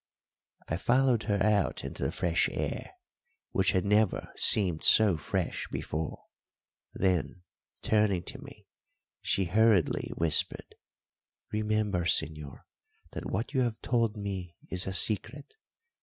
[0.67, 2.95] I followed her out into the fresh air,
[3.51, 6.23] which had never seemed so fresh before;
[6.91, 7.43] then,
[7.83, 8.65] turning to me,
[9.21, 10.73] she hurriedly whispered,
[11.51, 12.61] "Remember, señor,
[13.11, 15.53] that what you have told me is a secret.